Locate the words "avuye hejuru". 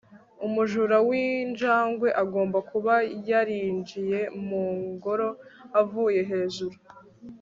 5.81-6.77